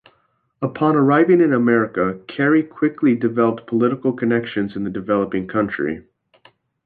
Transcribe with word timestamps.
Upon 0.63 0.95
arriving 0.95 1.41
in 1.41 1.53
America, 1.53 2.19
Carey 2.27 2.63
quickly 2.63 3.13
developed 3.15 3.67
political 3.67 4.13
connections 4.13 4.75
in 4.75 4.83
the 4.83 4.89
developing 4.89 5.47
country. 5.47 6.01